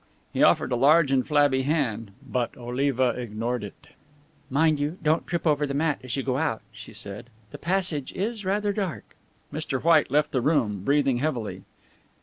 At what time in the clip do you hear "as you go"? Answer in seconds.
6.03-6.39